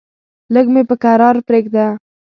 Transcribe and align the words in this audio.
لږ 0.53 0.65
مې 0.73 0.81
په 0.89 0.95
کرار 1.03 1.35
پرېږده! 1.47 1.85